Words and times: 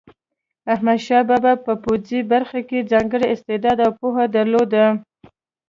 احمدشاه 0.73 1.23
بابا 1.29 1.53
په 1.65 1.73
پوځي 1.83 2.19
برخه 2.31 2.59
کې 2.69 2.87
ځانګړی 2.91 3.27
استعداد 3.31 3.77
او 3.85 3.91
پوهه 3.99 4.25
درلوده. 4.35 4.85